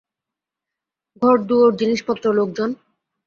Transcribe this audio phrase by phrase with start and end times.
[1.21, 2.69] ঘরদুয়োর, জিনিসপত্র, লোকজন?